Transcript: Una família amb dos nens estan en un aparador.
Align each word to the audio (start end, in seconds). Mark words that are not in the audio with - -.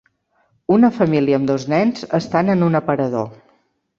Una 0.75 0.89
família 0.95 1.39
amb 1.41 1.51
dos 1.51 1.67
nens 1.75 2.07
estan 2.21 2.51
en 2.57 2.67
un 2.69 2.79
aparador. 2.83 3.31